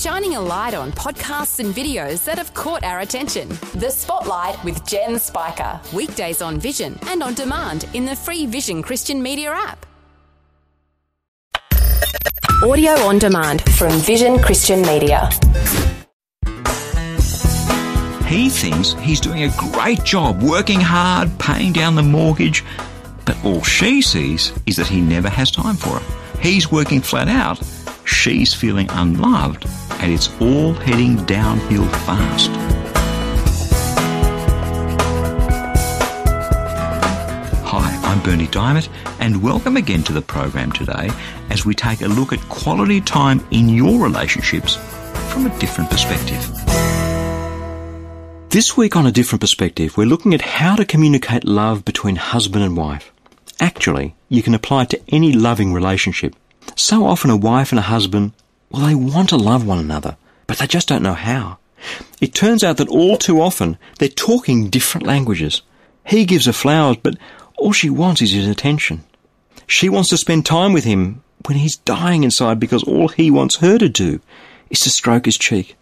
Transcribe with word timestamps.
shining 0.00 0.36
a 0.36 0.40
light 0.40 0.74
on 0.74 0.92
podcasts 0.92 1.58
and 1.58 1.74
videos 1.74 2.24
that 2.24 2.38
have 2.38 2.54
caught 2.54 2.84
our 2.84 3.00
attention. 3.00 3.48
The 3.74 3.90
Spotlight 3.90 4.62
with 4.62 4.86
Jen 4.86 5.18
Spiker. 5.18 5.80
Weekdays 5.92 6.40
on 6.40 6.60
Vision 6.60 6.96
and 7.08 7.22
on 7.22 7.34
demand 7.34 7.84
in 7.94 8.04
the 8.04 8.14
free 8.14 8.46
Vision 8.46 8.82
Christian 8.82 9.20
Media 9.20 9.50
app. 9.50 9.86
Audio 12.62 12.92
on 12.92 13.18
demand 13.18 13.62
from 13.74 13.90
Vision 14.00 14.38
Christian 14.38 14.82
Media. 14.82 15.30
He 18.26 18.50
thinks 18.50 18.92
he's 18.92 19.20
doing 19.20 19.44
a 19.44 19.50
great 19.56 20.04
job, 20.04 20.42
working 20.42 20.80
hard, 20.80 21.36
paying 21.38 21.72
down 21.72 21.94
the 21.94 22.02
mortgage, 22.02 22.64
but 23.24 23.42
all 23.44 23.62
she 23.62 24.02
sees 24.02 24.52
is 24.66 24.76
that 24.76 24.86
he 24.86 25.00
never 25.00 25.28
has 25.28 25.50
time 25.50 25.76
for 25.76 25.98
her. 25.98 26.40
He's 26.40 26.70
working 26.70 27.00
flat 27.00 27.28
out, 27.28 27.60
she's 28.04 28.54
feeling 28.54 28.86
unloved, 28.90 29.66
and 30.00 30.12
it's 30.12 30.28
all 30.40 30.72
heading 30.74 31.16
downhill 31.24 31.86
fast. 31.86 32.50
Hi, 37.64 38.00
I'm 38.04 38.22
Berni 38.22 38.46
Dymet, 38.46 38.88
and 39.18 39.42
welcome 39.42 39.76
again 39.76 40.02
to 40.04 40.12
the 40.12 40.22
program 40.22 40.70
today 40.70 41.10
as 41.50 41.64
we 41.64 41.74
take 41.74 42.02
a 42.02 42.06
look 42.08 42.32
at 42.32 42.40
quality 42.48 43.00
time 43.00 43.44
in 43.50 43.68
your 43.68 44.02
relationships 44.02 44.76
from 45.32 45.46
a 45.46 45.58
different 45.58 45.90
perspective. 45.90 46.46
This 48.50 48.76
week, 48.76 48.96
on 48.96 49.06
a 49.06 49.12
different 49.12 49.40
perspective, 49.40 49.96
we're 49.96 50.06
looking 50.06 50.32
at 50.32 50.40
how 50.40 50.76
to 50.76 50.84
communicate 50.84 51.44
love 51.44 51.84
between 51.84 52.16
husband 52.16 52.64
and 52.64 52.76
wife. 52.76 53.12
Actually, 53.60 54.14
you 54.28 54.42
can 54.42 54.54
apply 54.54 54.84
it 54.84 54.90
to 54.90 55.00
any 55.08 55.32
loving 55.32 55.72
relationship. 55.72 56.34
So 56.76 57.04
often, 57.04 57.30
a 57.30 57.36
wife 57.36 57.72
and 57.72 57.78
a 57.78 57.82
husband, 57.82 58.32
well, 58.70 58.86
they 58.86 58.94
want 58.94 59.30
to 59.30 59.36
love 59.36 59.66
one 59.66 59.78
another, 59.78 60.16
but 60.46 60.58
they 60.58 60.66
just 60.66 60.88
don't 60.88 61.02
know 61.02 61.14
how. 61.14 61.58
It 62.20 62.34
turns 62.34 62.64
out 62.64 62.76
that 62.78 62.88
all 62.88 63.16
too 63.16 63.40
often, 63.40 63.78
they're 63.98 64.08
talking 64.08 64.68
different 64.68 65.06
languages. 65.06 65.62
He 66.04 66.24
gives 66.24 66.46
her 66.46 66.52
flowers, 66.52 66.96
but 67.02 67.16
all 67.56 67.72
she 67.72 67.90
wants 67.90 68.22
is 68.22 68.32
his 68.32 68.48
attention. 68.48 69.04
She 69.66 69.88
wants 69.88 70.08
to 70.10 70.16
spend 70.16 70.46
time 70.46 70.72
with 70.72 70.84
him 70.84 71.22
when 71.46 71.58
he's 71.58 71.76
dying 71.76 72.24
inside 72.24 72.58
because 72.58 72.82
all 72.82 73.08
he 73.08 73.30
wants 73.30 73.56
her 73.56 73.78
to 73.78 73.88
do 73.88 74.20
is 74.70 74.80
to 74.80 74.90
stroke 74.90 75.26
his 75.26 75.38
cheek. 75.38 75.76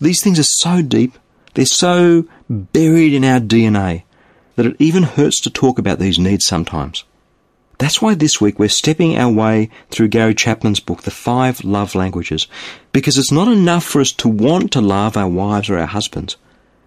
These 0.00 0.22
things 0.22 0.38
are 0.38 0.44
so 0.44 0.82
deep, 0.82 1.18
they're 1.54 1.66
so 1.66 2.24
buried 2.48 3.14
in 3.14 3.24
our 3.24 3.40
DNA 3.40 4.04
that 4.56 4.66
it 4.66 4.76
even 4.78 5.02
hurts 5.02 5.40
to 5.40 5.50
talk 5.50 5.78
about 5.78 5.98
these 5.98 6.18
needs 6.18 6.46
sometimes. 6.46 7.04
That's 7.78 8.02
why 8.02 8.14
this 8.14 8.40
week 8.40 8.58
we're 8.58 8.68
stepping 8.68 9.16
our 9.16 9.32
way 9.32 9.70
through 9.90 10.08
Gary 10.08 10.34
Chapman's 10.34 10.80
book, 10.80 11.02
The 11.02 11.12
Five 11.12 11.62
Love 11.62 11.94
Languages, 11.94 12.48
because 12.92 13.16
it's 13.16 13.30
not 13.30 13.46
enough 13.46 13.84
for 13.84 14.00
us 14.00 14.10
to 14.12 14.28
want 14.28 14.72
to 14.72 14.80
love 14.80 15.16
our 15.16 15.28
wives 15.28 15.70
or 15.70 15.78
our 15.78 15.86
husbands. 15.86 16.36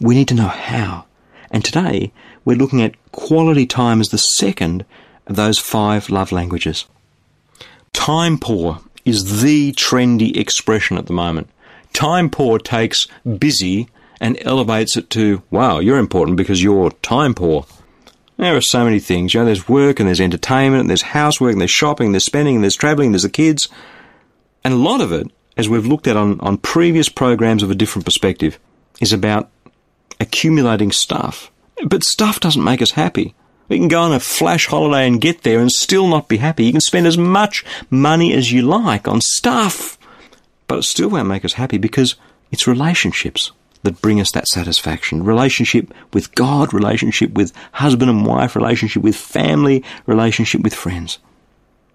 We 0.01 0.15
need 0.15 0.27
to 0.27 0.35
know 0.35 0.47
how. 0.47 1.05
And 1.49 1.63
today 1.63 2.11
we're 2.43 2.57
looking 2.57 2.81
at 2.81 3.11
quality 3.13 3.65
time 3.65 4.01
as 4.01 4.09
the 4.09 4.17
second 4.17 4.85
of 5.27 5.37
those 5.37 5.57
five 5.57 6.09
love 6.09 6.33
languages. 6.33 6.85
Time 7.93 8.37
poor 8.37 8.79
is 9.05 9.41
the 9.41 9.71
trendy 9.73 10.35
expression 10.35 10.97
at 10.97 11.05
the 11.05 11.13
moment. 11.13 11.49
Time 11.93 12.29
poor 12.29 12.59
takes 12.59 13.07
busy 13.37 13.87
and 14.19 14.37
elevates 14.41 14.97
it 14.97 15.09
to, 15.11 15.41
wow, 15.49 15.79
you're 15.79 15.97
important 15.97 16.37
because 16.37 16.61
you're 16.61 16.91
time 17.01 17.33
poor. 17.33 17.65
There 18.41 18.57
are 18.57 18.61
so 18.61 18.83
many 18.83 18.99
things. 18.99 19.35
You 19.35 19.41
know, 19.41 19.45
there's 19.45 19.69
work 19.69 19.99
and 19.99 20.07
there's 20.07 20.19
entertainment 20.19 20.81
and 20.81 20.89
there's 20.89 21.03
housework 21.03 21.51
and 21.51 21.61
there's 21.61 21.69
shopping 21.69 22.07
and 22.07 22.15
there's 22.15 22.25
spending 22.25 22.55
and 22.55 22.63
there's 22.63 22.75
travelling 22.75 23.09
and 23.09 23.13
there's 23.13 23.21
the 23.21 23.29
kids. 23.29 23.69
And 24.63 24.73
a 24.73 24.77
lot 24.77 24.99
of 24.99 25.11
it, 25.11 25.27
as 25.57 25.69
we've 25.69 25.85
looked 25.85 26.07
at 26.07 26.17
on, 26.17 26.39
on 26.39 26.57
previous 26.57 27.07
programs 27.07 27.61
of 27.61 27.69
a 27.69 27.75
different 27.75 28.03
perspective, 28.03 28.57
is 28.99 29.13
about 29.13 29.51
accumulating 30.19 30.91
stuff. 30.91 31.51
But 31.85 32.03
stuff 32.03 32.39
doesn't 32.39 32.63
make 32.63 32.81
us 32.81 32.89
happy. 32.89 33.35
We 33.67 33.77
can 33.77 33.87
go 33.87 34.01
on 34.01 34.11
a 34.11 34.19
flash 34.19 34.65
holiday 34.65 35.05
and 35.05 35.21
get 35.21 35.43
there 35.43 35.59
and 35.59 35.71
still 35.71 36.07
not 36.07 36.27
be 36.27 36.37
happy. 36.37 36.65
You 36.65 36.71
can 36.71 36.81
spend 36.81 37.05
as 37.05 37.19
much 37.19 37.63
money 37.91 38.33
as 38.33 38.51
you 38.51 38.63
like 38.63 39.07
on 39.07 39.21
stuff, 39.21 39.99
but 40.67 40.79
it 40.79 40.83
still 40.85 41.11
won't 41.11 41.27
make 41.27 41.45
us 41.45 41.53
happy 41.53 41.77
because 41.77 42.15
it's 42.49 42.65
relationships 42.65 43.51
that 43.83 44.01
bring 44.01 44.19
us 44.19 44.31
that 44.31 44.47
satisfaction. 44.47 45.23
Relationship 45.23 45.93
with 46.13 46.33
God, 46.35 46.73
relationship 46.73 47.33
with 47.33 47.53
husband 47.73 48.09
and 48.09 48.25
wife, 48.25 48.55
relationship 48.55 49.03
with 49.03 49.15
family, 49.15 49.83
relationship 50.05 50.61
with 50.61 50.73
friends. 50.73 51.19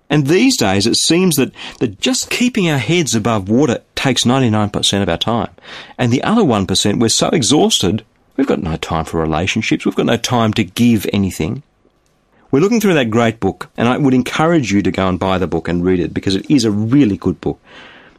And 0.08 0.26
these 0.26 0.56
days 0.56 0.86
it 0.86 0.96
seems 0.96 1.36
that, 1.36 1.52
that 1.80 2.00
just 2.00 2.30
keeping 2.30 2.68
our 2.70 2.78
heads 2.78 3.14
above 3.14 3.48
water 3.48 3.82
takes 3.94 4.24
99% 4.24 5.02
of 5.02 5.08
our 5.08 5.16
time. 5.16 5.50
And 5.98 6.12
the 6.12 6.22
other 6.22 6.42
1%, 6.42 7.00
we're 7.00 7.08
so 7.08 7.28
exhausted, 7.28 8.04
we've 8.36 8.46
got 8.46 8.62
no 8.62 8.76
time 8.76 9.04
for 9.04 9.20
relationships, 9.20 9.84
we've 9.84 9.96
got 9.96 10.06
no 10.06 10.16
time 10.16 10.52
to 10.54 10.64
give 10.64 11.06
anything. 11.12 11.62
We're 12.52 12.60
looking 12.60 12.80
through 12.80 12.94
that 12.94 13.10
great 13.10 13.40
book, 13.40 13.68
and 13.76 13.88
I 13.88 13.98
would 13.98 14.14
encourage 14.14 14.72
you 14.72 14.80
to 14.82 14.92
go 14.92 15.08
and 15.08 15.18
buy 15.18 15.38
the 15.38 15.48
book 15.48 15.66
and 15.66 15.84
read 15.84 15.98
it 15.98 16.14
because 16.14 16.36
it 16.36 16.48
is 16.48 16.64
a 16.64 16.70
really 16.70 17.16
good 17.16 17.40
book. 17.40 17.60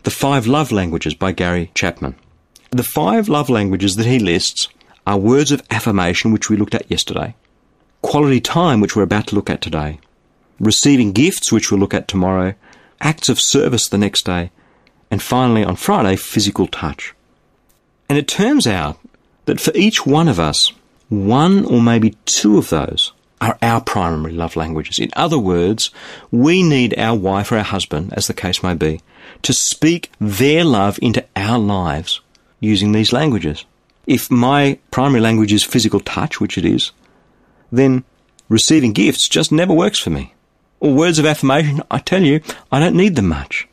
The 0.04 0.12
Five 0.12 0.46
Love 0.46 0.72
Languages 0.72 1.14
by 1.14 1.32
Gary 1.32 1.72
Chapman. 1.74 2.16
The 2.72 2.84
five 2.84 3.30
love 3.30 3.50
languages 3.50 3.96
that 3.96 4.06
he 4.06 4.20
lists 4.20 4.68
are 5.06 5.18
words 5.18 5.52
of 5.52 5.64
affirmation, 5.72 6.34
which 6.34 6.50
we 6.50 6.58
looked 6.58 6.76
at 6.76 6.90
yesterday, 6.92 7.34
quality 8.02 8.42
time, 8.42 8.82
which 8.82 8.96
we're 8.96 9.04
about 9.04 9.28
to 9.28 9.36
look 9.36 9.50
at 9.50 9.62
today, 9.62 10.00
receiving 10.60 11.14
gifts, 11.14 11.52
which 11.52 11.72
we'll 11.72 11.80
look 11.80 11.94
at 11.94 12.08
tomorrow, 12.08 12.54
acts 13.00 13.30
of 13.30 13.40
service 13.40 13.88
the 13.88 13.98
next 13.98 14.26
day, 14.26 14.52
and 15.10 15.22
finally 15.22 15.64
on 15.64 15.78
Friday, 15.78 16.18
physical 16.18 16.68
touch. 16.68 17.14
And 18.10 18.18
it 18.18 18.28
turns 18.28 18.68
out 18.68 19.00
that 19.46 19.62
for 19.62 19.72
each 19.74 20.06
one 20.06 20.28
of 20.28 20.40
us, 20.40 20.74
one 21.08 21.64
or 21.64 21.82
maybe 21.82 22.18
two 22.26 22.58
of 22.58 22.70
those 22.70 23.14
are 23.40 23.58
our 23.62 23.80
primary 23.80 24.34
love 24.34 24.58
languages. 24.58 25.00
In 25.00 25.10
other 25.16 25.38
words, 25.38 25.90
we 26.32 26.64
need 26.64 26.98
our 27.00 27.16
wife 27.16 27.52
or 27.52 27.58
our 27.58 27.64
husband, 27.64 28.14
as 28.14 28.28
the 28.28 28.34
case 28.34 28.62
may 28.62 28.74
be, 28.74 29.00
to 29.44 29.54
speak 29.54 30.12
their 30.20 30.66
love 30.66 31.00
into 31.02 31.24
our 31.36 31.60
lives 31.60 32.20
using 32.60 32.92
these 32.92 33.14
languages. 33.14 33.66
If 34.06 34.32
my 34.32 34.80
primary 34.92 35.22
language 35.22 35.54
is 35.54 35.64
physical 35.64 36.00
touch, 36.00 36.40
which 36.40 36.58
it 36.58 36.66
is, 36.66 36.92
then 37.72 38.04
receiving 38.50 38.94
gifts 38.94 39.28
just 39.28 39.52
never 39.52 39.74
works 39.74 40.00
for 40.00 40.10
me. 40.10 40.34
Or 40.80 40.94
words 40.94 41.20
of 41.20 41.26
affirmation, 41.26 41.82
I 41.90 42.00
tell 42.00 42.24
you, 42.24 42.42
I 42.72 42.80
don't 42.80 42.96
need 42.96 43.16
them 43.16 43.28
much. 43.28 43.68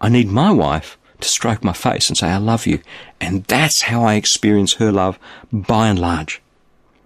I 0.00 0.08
need 0.08 0.28
my 0.28 0.50
wife 0.50 0.98
to 1.20 1.28
stroke 1.28 1.62
my 1.62 1.72
face 1.72 2.08
and 2.08 2.16
say, 2.16 2.28
I 2.28 2.38
love 2.38 2.66
you. 2.66 2.80
And 3.20 3.44
that's 3.44 3.82
how 3.82 4.04
I 4.04 4.14
experience 4.14 4.74
her 4.74 4.92
love 4.92 5.18
by 5.52 5.88
and 5.88 5.98
large. 5.98 6.40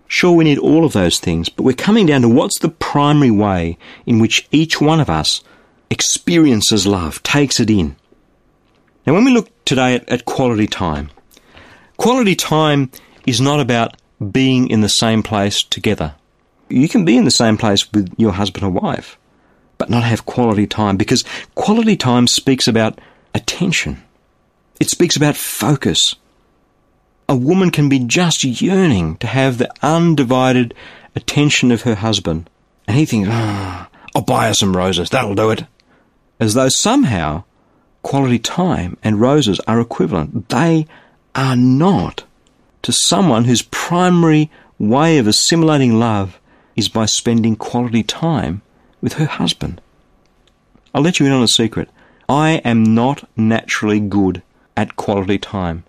Sure, 0.06 0.32
we 0.32 0.44
need 0.44 0.58
all 0.58 0.84
of 0.84 0.92
those 0.92 1.18
things, 1.18 1.48
but 1.48 1.62
we're 1.62 1.72
coming 1.72 2.06
down 2.06 2.20
to 2.20 2.28
what's 2.28 2.58
the 2.58 2.68
primary 2.68 3.30
way 3.30 3.78
in 4.04 4.18
which 4.18 4.46
each 4.52 4.80
one 4.80 5.00
of 5.00 5.08
us 5.08 5.42
experiences 5.88 6.86
love, 6.86 7.22
takes 7.22 7.58
it 7.58 7.70
in. 7.70 7.96
Now, 9.06 9.14
when 9.14 9.24
we 9.24 9.32
look 9.32 9.48
today 9.64 9.94
at, 9.94 10.08
at 10.08 10.24
quality 10.24 10.66
time, 10.66 11.10
quality 11.96 12.34
time 12.34 12.90
is 13.26 13.40
not 13.40 13.60
about 13.60 13.96
being 14.30 14.68
in 14.68 14.80
the 14.80 14.88
same 14.88 15.22
place 15.22 15.62
together. 15.62 16.14
You 16.68 16.88
can 16.88 17.04
be 17.04 17.16
in 17.16 17.24
the 17.24 17.30
same 17.30 17.58
place 17.58 17.90
with 17.92 18.12
your 18.16 18.32
husband 18.32 18.64
or 18.64 18.70
wife, 18.70 19.18
but 19.78 19.90
not 19.90 20.04
have 20.04 20.26
quality 20.26 20.66
time 20.66 20.96
because 20.96 21.24
quality 21.54 21.96
time 21.96 22.26
speaks 22.26 22.68
about 22.68 23.00
attention. 23.34 24.02
It 24.80 24.88
speaks 24.88 25.16
about 25.16 25.36
focus. 25.36 26.14
A 27.28 27.36
woman 27.36 27.70
can 27.70 27.88
be 27.88 27.98
just 27.98 28.44
yearning 28.44 29.16
to 29.18 29.26
have 29.26 29.58
the 29.58 29.72
undivided 29.82 30.74
attention 31.14 31.70
of 31.70 31.82
her 31.82 31.94
husband, 31.94 32.48
and 32.86 32.96
he 32.96 33.06
thinks, 33.06 33.28
oh, 33.30 33.86
I'll 34.14 34.22
buy 34.22 34.48
her 34.48 34.54
some 34.54 34.76
roses, 34.76 35.10
that'll 35.10 35.34
do 35.34 35.50
it. 35.50 35.64
As 36.40 36.54
though 36.54 36.68
somehow 36.68 37.44
quality 38.02 38.38
time 38.38 38.96
and 39.02 39.20
roses 39.20 39.60
are 39.60 39.80
equivalent. 39.80 40.48
They 40.48 40.86
are 41.34 41.56
not 41.56 42.24
to 42.82 42.92
someone 42.92 43.44
whose 43.44 43.62
primary 43.62 44.50
way 44.78 45.18
of 45.18 45.26
assimilating 45.26 45.98
love 45.98 46.38
is 46.74 46.88
by 46.88 47.06
spending 47.06 47.56
quality 47.56 48.02
time 48.02 48.62
with 49.00 49.14
her 49.14 49.26
husband. 49.26 49.80
I'll 50.94 51.02
let 51.02 51.20
you 51.20 51.26
in 51.26 51.32
on 51.32 51.42
a 51.42 51.48
secret. 51.48 51.88
I 52.28 52.60
am 52.64 52.94
not 52.94 53.28
naturally 53.36 54.00
good 54.00 54.42
at 54.76 54.96
quality 54.96 55.38
time. 55.38 55.84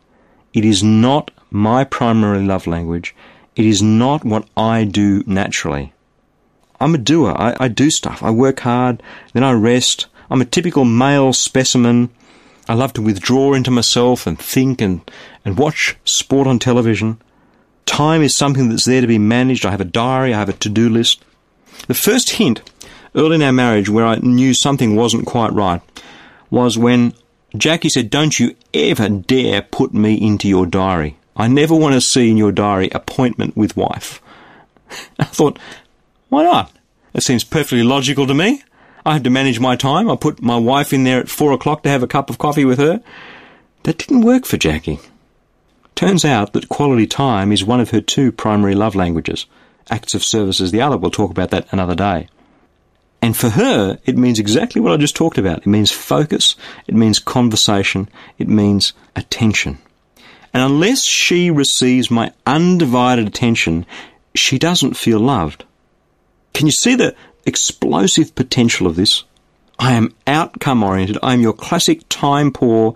It 0.53 0.65
is 0.65 0.83
not 0.83 1.31
my 1.49 1.83
primary 1.83 2.43
love 2.43 2.67
language. 2.67 3.15
It 3.55 3.65
is 3.65 3.81
not 3.81 4.25
what 4.25 4.47
I 4.57 4.83
do 4.83 5.23
naturally. 5.25 5.93
I'm 6.79 6.95
a 6.95 6.97
doer. 6.97 7.33
I, 7.37 7.55
I 7.59 7.67
do 7.67 7.89
stuff. 7.89 8.21
I 8.21 8.31
work 8.31 8.61
hard, 8.61 9.01
then 9.33 9.43
I 9.43 9.51
rest, 9.53 10.07
I'm 10.33 10.41
a 10.41 10.45
typical 10.45 10.83
male 10.83 11.31
specimen. 11.31 12.09
I 12.67 12.73
love 12.73 12.91
to 12.93 13.03
withdraw 13.03 13.53
into 13.53 13.69
myself 13.69 14.25
and 14.25 14.39
think 14.39 14.81
and, 14.81 15.01
and 15.45 15.59
watch 15.59 15.95
sport 16.05 16.47
on 16.47 16.57
television. 16.57 17.21
Time 17.85 18.23
is 18.23 18.35
something 18.35 18.67
that's 18.67 18.85
there 18.85 19.01
to 19.01 19.05
be 19.05 19.19
managed. 19.19 19.63
I 19.63 19.69
have 19.69 19.79
a 19.79 19.85
diary, 19.85 20.33
I 20.33 20.39
have 20.39 20.49
a 20.49 20.53
to 20.53 20.69
do 20.69 20.89
list. 20.89 21.23
The 21.85 21.93
first 21.93 22.31
hint 22.31 22.67
early 23.13 23.35
in 23.35 23.43
our 23.43 23.53
marriage 23.53 23.89
where 23.89 24.07
I 24.07 24.15
knew 24.15 24.55
something 24.55 24.95
wasn't 24.95 25.27
quite 25.27 25.53
right 25.53 25.81
was 26.49 26.79
when 26.79 27.13
Jackie 27.55 27.89
said, 27.89 28.09
Don't 28.09 28.39
you 28.39 28.55
ever 28.73 29.09
dare 29.09 29.61
put 29.61 29.93
me 29.93 30.15
into 30.15 30.47
your 30.47 30.65
diary. 30.65 31.15
I 31.37 31.47
never 31.47 31.75
want 31.75 31.93
to 31.93 32.01
see 32.01 32.31
in 32.31 32.37
your 32.37 32.51
diary 32.51 32.89
appointment 32.89 33.55
with 33.55 33.77
wife. 33.77 34.19
I 35.19 35.25
thought, 35.25 35.59
why 36.29 36.41
not? 36.41 36.71
It 37.13 37.21
seems 37.21 37.43
perfectly 37.43 37.83
logical 37.83 38.25
to 38.25 38.33
me. 38.33 38.63
I 39.05 39.13
have 39.13 39.23
to 39.23 39.29
manage 39.29 39.59
my 39.59 39.75
time. 39.75 40.09
I 40.09 40.15
put 40.15 40.41
my 40.41 40.57
wife 40.57 40.93
in 40.93 41.03
there 41.03 41.19
at 41.19 41.29
four 41.29 41.51
o'clock 41.51 41.83
to 41.83 41.89
have 41.89 42.03
a 42.03 42.07
cup 42.07 42.29
of 42.29 42.37
coffee 42.37 42.65
with 42.65 42.79
her. 42.79 43.01
That 43.83 43.97
didn't 43.97 44.21
work 44.21 44.45
for 44.45 44.57
Jackie. 44.57 44.99
Turns 45.95 46.23
out 46.25 46.53
that 46.53 46.69
quality 46.69 47.05
time 47.05 47.51
is 47.51 47.63
one 47.63 47.81
of 47.81 47.91
her 47.91 48.01
two 48.01 48.31
primary 48.31 48.75
love 48.75 48.95
languages. 48.95 49.45
Acts 49.89 50.13
of 50.13 50.23
service 50.23 50.59
is 50.59 50.71
the 50.71 50.81
other. 50.81 50.97
We'll 50.97 51.11
talk 51.11 51.31
about 51.31 51.51
that 51.51 51.71
another 51.71 51.95
day. 51.95 52.29
And 53.21 53.37
for 53.37 53.49
her, 53.49 53.99
it 54.05 54.17
means 54.17 54.39
exactly 54.39 54.81
what 54.81 54.91
I 54.91 54.97
just 54.97 55.15
talked 55.15 55.37
about. 55.37 55.59
It 55.59 55.67
means 55.67 55.91
focus, 55.91 56.55
it 56.87 56.95
means 56.95 57.19
conversation, 57.19 58.09
it 58.37 58.49
means 58.49 58.93
attention. 59.15 59.77
And 60.53 60.61
unless 60.61 61.05
she 61.05 61.49
receives 61.49 62.11
my 62.11 62.33
undivided 62.45 63.27
attention, 63.27 63.85
she 64.35 64.59
doesn't 64.59 64.95
feel 64.95 65.19
loved. 65.19 65.63
Can 66.53 66.67
you 66.67 66.73
see 66.73 66.95
the 66.95 67.15
explosive 67.45 68.35
potential 68.35 68.87
of 68.87 68.95
this? 68.95 69.23
I 69.79 69.93
am 69.93 70.13
outcome 70.27 70.83
oriented. 70.83 71.17
I 71.23 71.33
am 71.33 71.41
your 71.41 71.53
classic 71.53 72.07
time 72.09 72.51
poor 72.51 72.95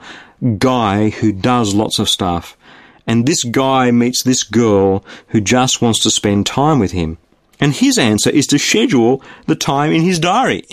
guy 0.58 1.10
who 1.10 1.32
does 1.32 1.74
lots 1.74 2.00
of 2.00 2.10
stuff. 2.10 2.56
And 3.06 3.26
this 3.26 3.44
guy 3.44 3.92
meets 3.92 4.24
this 4.24 4.44
girl 4.44 5.04
who 5.28 5.42
just 5.42 5.82
wants 5.82 6.00
to 6.04 6.12
spend 6.12 6.46
time 6.46 6.80
with 6.80 6.92
him. 6.92 7.18
And 7.60 7.74
his 7.74 7.98
answer 7.98 8.30
is 8.30 8.46
to 8.48 8.60
schedule 8.60 9.24
the 9.48 9.56
time 9.56 9.92
in 9.92 10.02
his 10.02 10.20
diary. 10.20 10.64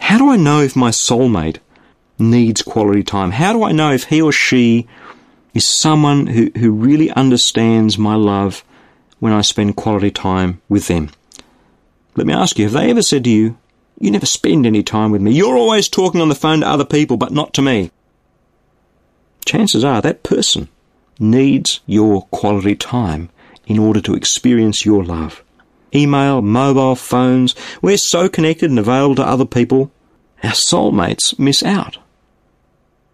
How 0.00 0.18
do 0.18 0.30
I 0.30 0.36
know 0.36 0.60
if 0.60 0.76
my 0.76 0.90
soulmate 0.90 1.58
needs 2.18 2.60
quality 2.60 3.02
time? 3.02 3.30
How 3.30 3.52
do 3.52 3.62
I 3.62 3.72
know 3.72 3.92
if 3.92 4.04
he 4.04 4.20
or 4.20 4.32
she 4.32 4.86
is 5.54 5.66
someone 5.66 6.26
who, 6.26 6.50
who 6.58 6.72
really 6.72 7.10
understands 7.10 7.96
my 7.96 8.14
love 8.14 8.64
when 9.20 9.32
I 9.32 9.40
spend 9.42 9.76
quality 9.76 10.10
time 10.10 10.60
with 10.68 10.88
them? 10.88 11.10
Let 12.14 12.26
me 12.26 12.34
ask 12.34 12.58
you, 12.58 12.64
have 12.64 12.74
they 12.74 12.90
ever 12.90 13.02
said 13.02 13.24
to 13.24 13.30
you, 13.30 13.58
You 13.98 14.10
never 14.10 14.26
spend 14.26 14.66
any 14.66 14.82
time 14.82 15.10
with 15.10 15.22
me. 15.22 15.32
You're 15.32 15.56
always 15.56 15.88
talking 15.88 16.20
on 16.20 16.28
the 16.28 16.34
phone 16.34 16.60
to 16.60 16.68
other 16.68 16.84
people, 16.84 17.16
but 17.16 17.32
not 17.32 17.54
to 17.54 17.62
me. 17.62 17.90
Chances 19.44 19.84
are 19.84 20.00
that 20.02 20.22
person 20.22 20.68
needs 21.18 21.80
your 21.86 22.22
quality 22.26 22.74
time 22.74 23.30
in 23.66 23.78
order 23.78 24.00
to 24.00 24.14
experience 24.14 24.84
your 24.84 25.04
love. 25.04 25.42
Email, 25.94 26.42
mobile 26.42 26.96
phones, 26.96 27.54
we're 27.80 27.98
so 27.98 28.28
connected 28.28 28.70
and 28.70 28.78
available 28.78 29.14
to 29.16 29.26
other 29.26 29.44
people, 29.44 29.90
our 30.42 30.52
soulmates 30.52 31.38
miss 31.38 31.62
out. 31.62 31.98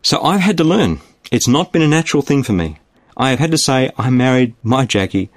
So 0.02 0.22
I've 0.22 0.40
had 0.40 0.56
to 0.58 0.64
learn. 0.64 1.00
It's 1.30 1.48
not 1.48 1.72
been 1.72 1.82
a 1.82 1.88
natural 1.88 2.22
thing 2.22 2.42
for 2.42 2.52
me. 2.52 2.78
I 3.16 3.30
have 3.30 3.40
had 3.40 3.50
to 3.50 3.58
say, 3.58 3.90
I 3.98 4.10
married 4.10 4.54
my 4.62 4.86
Jackie 4.86 5.28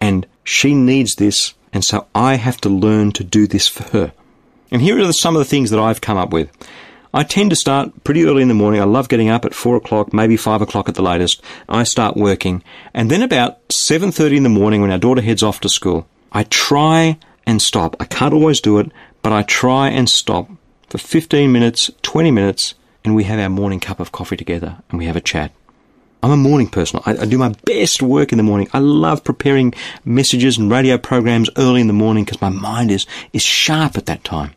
and 0.00 0.26
she 0.44 0.74
needs 0.74 1.14
this, 1.14 1.54
and 1.72 1.84
so 1.84 2.06
I 2.14 2.34
have 2.34 2.60
to 2.62 2.68
learn 2.68 3.12
to 3.12 3.24
do 3.24 3.46
this 3.46 3.68
for 3.68 3.84
her. 3.84 4.12
And 4.70 4.82
here 4.82 5.00
are 5.00 5.12
some 5.12 5.36
of 5.36 5.40
the 5.40 5.44
things 5.46 5.70
that 5.70 5.80
I've 5.80 6.00
come 6.00 6.16
up 6.16 6.32
with. 6.32 6.50
I 7.14 7.24
tend 7.24 7.50
to 7.50 7.56
start 7.56 8.04
pretty 8.04 8.24
early 8.24 8.40
in 8.40 8.48
the 8.48 8.54
morning. 8.54 8.80
I 8.80 8.84
love 8.84 9.10
getting 9.10 9.28
up 9.28 9.44
at 9.44 9.54
four 9.54 9.76
o'clock, 9.76 10.14
maybe 10.14 10.36
five 10.38 10.62
o'clock 10.62 10.88
at 10.88 10.94
the 10.94 11.02
latest. 11.02 11.42
I 11.68 11.82
start 11.84 12.16
working, 12.16 12.62
and 12.94 13.10
then 13.10 13.20
about 13.22 13.58
seven 13.70 14.12
thirty 14.12 14.38
in 14.38 14.44
the 14.44 14.48
morning, 14.48 14.80
when 14.80 14.90
our 14.90 14.98
daughter 14.98 15.20
heads 15.20 15.42
off 15.42 15.60
to 15.60 15.68
school, 15.68 16.06
I 16.32 16.44
try 16.44 17.18
and 17.46 17.60
stop. 17.60 17.96
I 18.00 18.06
can't 18.06 18.32
always 18.32 18.60
do 18.62 18.78
it, 18.78 18.90
but 19.20 19.32
I 19.32 19.42
try 19.42 19.90
and 19.90 20.08
stop 20.08 20.48
for 20.88 20.96
fifteen 20.96 21.52
minutes, 21.52 21.90
twenty 22.00 22.30
minutes, 22.30 22.74
and 23.04 23.14
we 23.14 23.24
have 23.24 23.38
our 23.38 23.50
morning 23.50 23.80
cup 23.80 24.00
of 24.00 24.12
coffee 24.12 24.36
together, 24.36 24.78
and 24.88 24.98
we 24.98 25.04
have 25.04 25.16
a 25.16 25.20
chat. 25.20 25.52
I'm 26.22 26.30
a 26.30 26.36
morning 26.36 26.68
person. 26.68 27.00
I, 27.04 27.16
I, 27.16 27.24
do 27.24 27.36
my 27.36 27.52
best 27.64 28.00
work 28.00 28.30
in 28.30 28.38
the 28.38 28.44
morning. 28.44 28.68
I 28.72 28.78
love 28.78 29.24
preparing 29.24 29.74
messages 30.04 30.56
and 30.56 30.70
radio 30.70 30.96
programs 30.96 31.50
early 31.56 31.80
in 31.80 31.88
the 31.88 31.92
morning 31.92 32.24
because 32.24 32.40
my 32.40 32.48
mind 32.48 32.92
is, 32.92 33.06
is 33.32 33.42
sharp 33.42 33.96
at 33.96 34.06
that 34.06 34.22
time. 34.22 34.54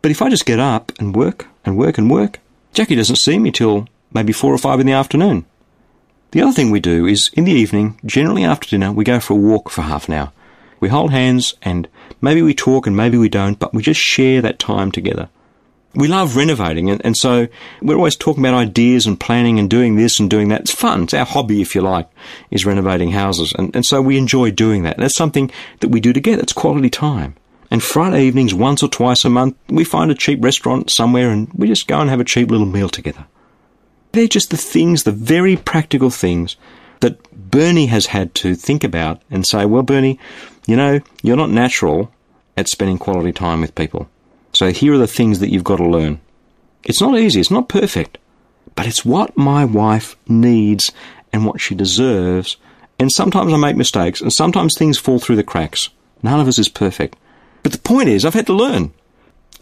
But 0.00 0.10
if 0.10 0.22
I 0.22 0.30
just 0.30 0.46
get 0.46 0.58
up 0.58 0.90
and 0.98 1.14
work 1.14 1.46
and 1.66 1.76
work 1.76 1.98
and 1.98 2.10
work, 2.10 2.40
Jackie 2.72 2.94
doesn't 2.94 3.16
see 3.16 3.38
me 3.38 3.50
till 3.50 3.86
maybe 4.14 4.32
four 4.32 4.54
or 4.54 4.58
five 4.58 4.80
in 4.80 4.86
the 4.86 4.92
afternoon. 4.92 5.44
The 6.30 6.40
other 6.40 6.52
thing 6.52 6.70
we 6.70 6.80
do 6.80 7.04
is 7.04 7.30
in 7.34 7.44
the 7.44 7.52
evening, 7.52 8.00
generally 8.06 8.42
after 8.42 8.70
dinner, 8.70 8.90
we 8.92 9.04
go 9.04 9.20
for 9.20 9.34
a 9.34 9.36
walk 9.36 9.68
for 9.68 9.82
half 9.82 10.08
an 10.08 10.14
hour. 10.14 10.32
We 10.80 10.88
hold 10.88 11.10
hands 11.10 11.54
and 11.60 11.86
maybe 12.22 12.40
we 12.40 12.54
talk 12.54 12.86
and 12.86 12.96
maybe 12.96 13.18
we 13.18 13.28
don't, 13.28 13.58
but 13.58 13.74
we 13.74 13.82
just 13.82 14.00
share 14.00 14.40
that 14.40 14.58
time 14.58 14.90
together. 14.90 15.28
We 15.94 16.08
love 16.08 16.36
renovating 16.36 16.88
and, 16.88 17.04
and 17.04 17.16
so 17.16 17.48
we're 17.82 17.96
always 17.96 18.16
talking 18.16 18.42
about 18.42 18.54
ideas 18.54 19.06
and 19.06 19.20
planning 19.20 19.58
and 19.58 19.68
doing 19.68 19.96
this 19.96 20.18
and 20.18 20.30
doing 20.30 20.48
that. 20.48 20.62
It's 20.62 20.70
fun. 20.70 21.02
It's 21.02 21.14
our 21.14 21.26
hobby, 21.26 21.60
if 21.60 21.74
you 21.74 21.82
like, 21.82 22.08
is 22.50 22.64
renovating 22.64 23.10
houses. 23.10 23.52
And, 23.58 23.74
and 23.76 23.84
so 23.84 24.00
we 24.00 24.16
enjoy 24.16 24.52
doing 24.52 24.84
that. 24.84 24.96
That's 24.96 25.16
something 25.16 25.50
that 25.80 25.88
we 25.88 26.00
do 26.00 26.12
together. 26.12 26.42
It's 26.42 26.54
quality 26.54 26.88
time. 26.88 27.34
And 27.70 27.82
Friday 27.82 28.24
evenings, 28.24 28.52
once 28.52 28.82
or 28.82 28.88
twice 28.88 29.24
a 29.24 29.30
month, 29.30 29.56
we 29.68 29.84
find 29.84 30.10
a 30.10 30.14
cheap 30.14 30.42
restaurant 30.44 30.90
somewhere 30.90 31.30
and 31.30 31.50
we 31.54 31.68
just 31.68 31.88
go 31.88 32.00
and 32.00 32.10
have 32.10 32.20
a 32.20 32.24
cheap 32.24 32.50
little 32.50 32.66
meal 32.66 32.88
together. 32.88 33.26
They're 34.12 34.28
just 34.28 34.50
the 34.50 34.58
things, 34.58 35.04
the 35.04 35.12
very 35.12 35.56
practical 35.56 36.10
things 36.10 36.56
that 37.00 37.22
Berni 37.32 37.86
has 37.86 38.06
had 38.06 38.34
to 38.36 38.54
think 38.54 38.84
about 38.84 39.22
and 39.30 39.46
say, 39.46 39.64
well, 39.66 39.82
Berni, 39.82 40.18
you 40.66 40.76
know, 40.76 41.00
you're 41.22 41.36
not 41.36 41.50
natural 41.50 42.12
at 42.56 42.68
spending 42.68 42.98
quality 42.98 43.32
time 43.32 43.62
with 43.62 43.74
people. 43.74 44.08
So 44.52 44.70
here 44.70 44.92
are 44.92 44.98
the 44.98 45.06
things 45.06 45.38
that 45.38 45.50
you've 45.50 45.64
got 45.64 45.76
to 45.76 45.88
learn. 45.88 46.20
It's 46.84 47.00
not 47.00 47.18
easy, 47.18 47.40
it's 47.40 47.50
not 47.50 47.68
perfect, 47.68 48.18
but 48.74 48.86
it's 48.86 49.04
what 49.04 49.36
my 49.36 49.64
wife 49.64 50.16
needs 50.28 50.92
and 51.32 51.46
what 51.46 51.60
she 51.60 51.74
deserves. 51.74 52.56
And 52.98 53.10
sometimes 53.10 53.52
I 53.52 53.56
make 53.56 53.76
mistakes 53.76 54.20
and 54.20 54.32
sometimes 54.32 54.76
things 54.76 54.98
fall 54.98 55.18
through 55.18 55.36
the 55.36 55.44
cracks. 55.44 55.88
None 56.22 56.38
of 56.38 56.48
us 56.48 56.58
is 56.58 56.68
perfect. 56.68 57.18
But 57.62 57.72
the 57.72 57.78
point 57.78 58.08
is, 58.08 58.24
I've 58.24 58.34
had 58.34 58.46
to 58.46 58.52
learn. 58.52 58.92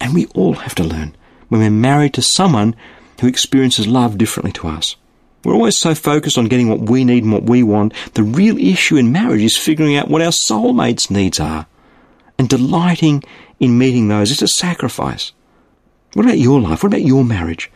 And 0.00 0.14
we 0.14 0.26
all 0.28 0.54
have 0.54 0.74
to 0.76 0.84
learn 0.84 1.14
when 1.48 1.60
we're 1.60 1.70
married 1.70 2.14
to 2.14 2.22
someone 2.22 2.74
who 3.20 3.26
experiences 3.28 3.86
love 3.86 4.18
differently 4.18 4.52
to 4.52 4.68
us. 4.68 4.96
We're 5.44 5.54
always 5.54 5.78
so 5.78 5.94
focused 5.94 6.38
on 6.38 6.46
getting 6.46 6.68
what 6.68 6.80
we 6.80 7.04
need 7.04 7.22
and 7.22 7.32
what 7.32 7.44
we 7.44 7.62
want. 7.62 7.94
The 8.14 8.22
real 8.22 8.58
issue 8.58 8.96
in 8.96 9.12
marriage 9.12 9.42
is 9.42 9.56
figuring 9.56 9.96
out 9.96 10.08
what 10.08 10.22
our 10.22 10.32
soulmate's 10.32 11.10
needs 11.10 11.38
are 11.38 11.66
and 12.40 12.48
delighting 12.48 13.22
in 13.58 13.76
meeting 13.76 14.08
those. 14.08 14.32
It's 14.32 14.40
a 14.40 14.48
sacrifice. 14.48 15.32
What 16.14 16.24
about 16.24 16.38
your 16.38 16.58
life? 16.58 16.82
What 16.82 16.86
about 16.86 17.02
your 17.02 17.22
marriage? 17.22 17.70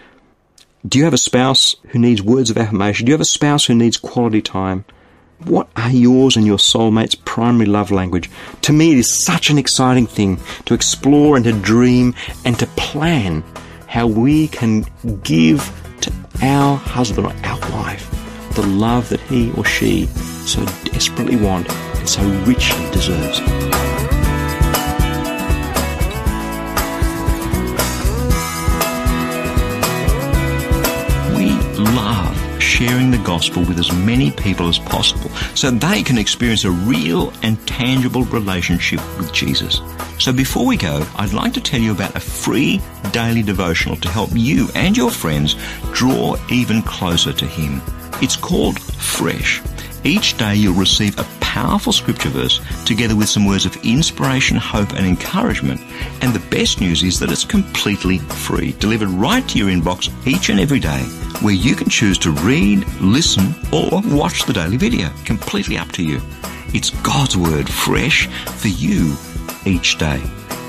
Do 0.88 0.96
you 0.98 1.04
have 1.04 1.12
a 1.12 1.18
spouse 1.18 1.76
who 1.88 1.98
needs 1.98 2.22
words 2.22 2.48
of 2.48 2.56
affirmation? 2.56 3.04
Do 3.04 3.10
you 3.10 3.12
have 3.12 3.20
a 3.20 3.26
spouse 3.26 3.66
who 3.66 3.74
needs 3.74 3.98
quality 3.98 4.40
time? 4.40 4.86
What 5.44 5.68
are 5.76 5.90
yours 5.90 6.34
and 6.34 6.46
your 6.46 6.56
soulmate's 6.56 7.14
primary 7.14 7.66
love 7.66 7.90
language? 7.90 8.30
To 8.62 8.72
me, 8.72 8.92
it 8.92 8.98
is 8.98 9.22
such 9.26 9.50
an 9.50 9.58
exciting 9.58 10.06
thing 10.06 10.40
to 10.64 10.72
explore 10.72 11.36
and 11.36 11.44
to 11.44 11.52
dream 11.52 12.14
and 12.46 12.58
to 12.58 12.66
plan 12.68 13.44
how 13.86 14.06
we 14.06 14.48
can 14.48 14.86
give 15.24 15.60
to 16.00 16.12
our 16.40 16.78
husband 16.78 17.26
or 17.26 17.34
our 17.44 17.60
wife 17.70 18.08
the 18.54 18.62
love 18.62 19.10
that 19.10 19.20
he 19.20 19.52
or 19.58 19.64
she 19.66 20.06
so 20.46 20.64
desperately 20.84 21.36
want 21.36 21.68
and 21.68 22.08
so 22.08 22.22
richly 22.46 22.90
deserves. 22.92 23.42
Gospel 33.34 33.64
with 33.64 33.80
as 33.80 33.90
many 33.90 34.30
people 34.30 34.68
as 34.68 34.78
possible 34.78 35.28
so 35.56 35.68
they 35.68 36.04
can 36.04 36.18
experience 36.18 36.62
a 36.62 36.70
real 36.70 37.32
and 37.42 37.58
tangible 37.66 38.22
relationship 38.26 39.00
with 39.18 39.32
Jesus. 39.32 39.80
So 40.20 40.32
before 40.32 40.64
we 40.64 40.76
go, 40.76 41.04
I'd 41.16 41.32
like 41.32 41.52
to 41.54 41.60
tell 41.60 41.80
you 41.80 41.90
about 41.90 42.14
a 42.14 42.20
free 42.20 42.80
daily 43.10 43.42
devotional 43.42 43.96
to 43.96 44.08
help 44.08 44.30
you 44.34 44.68
and 44.76 44.96
your 44.96 45.10
friends 45.10 45.56
draw 45.92 46.36
even 46.48 46.80
closer 46.82 47.32
to 47.32 47.44
Him. 47.44 47.82
It's 48.22 48.36
called 48.36 48.78
Fresh. 48.80 49.60
Each 50.04 50.36
day 50.36 50.54
you'll 50.54 50.74
receive 50.74 51.18
a 51.18 51.24
powerful 51.54 51.92
scripture 51.92 52.30
verse 52.30 52.60
together 52.84 53.14
with 53.14 53.28
some 53.28 53.46
words 53.46 53.64
of 53.64 53.76
inspiration, 53.84 54.56
hope 54.56 54.92
and 54.94 55.06
encouragement. 55.06 55.80
And 56.20 56.34
the 56.34 56.44
best 56.50 56.80
news 56.80 57.04
is 57.04 57.20
that 57.20 57.30
it's 57.30 57.44
completely 57.44 58.18
free, 58.18 58.72
delivered 58.80 59.10
right 59.10 59.48
to 59.50 59.58
your 59.58 59.68
inbox 59.68 60.10
each 60.26 60.48
and 60.48 60.58
every 60.58 60.80
day 60.80 61.02
where 61.42 61.54
you 61.54 61.76
can 61.76 61.88
choose 61.88 62.18
to 62.18 62.32
read, 62.32 62.84
listen 63.00 63.54
or 63.72 64.02
watch 64.06 64.46
the 64.46 64.52
daily 64.52 64.76
video. 64.76 65.10
Completely 65.24 65.78
up 65.78 65.92
to 65.92 66.02
you. 66.02 66.20
It's 66.74 66.90
God's 66.90 67.36
Word 67.36 67.68
fresh 67.68 68.26
for 68.26 68.66
you 68.66 69.14
each 69.64 69.96
day. 69.96 70.20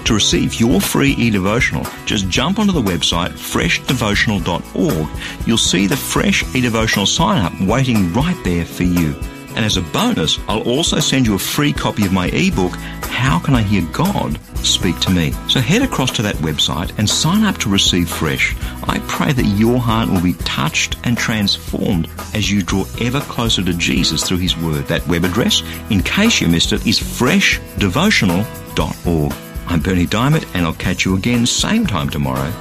To 0.03 0.13
receive 0.13 0.59
your 0.59 0.79
free 0.79 1.13
e-devotional, 1.13 1.87
just 2.05 2.29
jump 2.29 2.59
onto 2.59 2.71
the 2.71 2.83
website 2.83 3.31
freshdevotional.org. 3.31 5.47
You'll 5.47 5.57
see 5.57 5.87
the 5.87 5.97
fresh 5.97 6.43
e-devotional 6.55 7.07
sign 7.07 7.43
up 7.43 7.59
waiting 7.59 8.13
right 8.13 8.37
there 8.43 8.65
for 8.65 8.83
you. 8.83 9.15
And 9.55 9.65
as 9.65 9.77
a 9.77 9.81
bonus, 9.81 10.38
I'll 10.47 10.63
also 10.63 11.00
send 11.00 11.25
you 11.25 11.33
a 11.35 11.39
free 11.39 11.74
copy 11.74 12.05
of 12.05 12.12
my 12.12 12.27
ebook, 12.27 12.74
How 13.03 13.39
Can 13.39 13.55
I 13.55 13.62
Hear 13.62 13.83
God 13.93 14.38
Speak 14.57 15.00
to 15.01 15.12
Me? 15.12 15.31
So 15.47 15.62
head 15.62 15.81
across 15.81 16.12
to 16.12 16.21
that 16.24 16.35
website 16.35 16.91
and 16.97 17.09
sign 17.09 17.43
up 17.43 17.57
to 17.59 17.69
receive 17.69 18.09
fresh. 18.09 18.55
I 18.83 19.00
pray 19.07 19.31
that 19.31 19.45
your 19.45 19.79
heart 19.79 20.09
will 20.09 20.21
be 20.21 20.33
touched 20.33 20.97
and 21.05 21.17
transformed 21.17 22.09
as 22.33 22.51
you 22.51 22.62
draw 22.62 22.83
ever 23.00 23.21
closer 23.21 23.63
to 23.63 23.74
Jesus 23.74 24.27
through 24.27 24.38
His 24.38 24.57
Word. 24.57 24.88
That 24.88 25.07
web 25.07 25.24
address, 25.24 25.63
in 25.89 26.03
case 26.03 26.41
you 26.41 26.47
missed 26.47 26.74
it, 26.74 26.85
is 26.85 27.00
freshdevotional.org. 27.00 29.33
I'm 29.67 29.79
Berni 29.79 30.05
Dymet 30.05 30.45
and 30.53 30.65
I'll 30.65 30.74
catch 30.74 31.05
you 31.05 31.15
again 31.15 31.45
same 31.45 31.88
time 31.88 32.09
tomorrow 32.09 32.51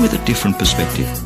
with 0.00 0.14
a 0.14 0.24
different 0.24 0.58
perspective. 0.58 1.25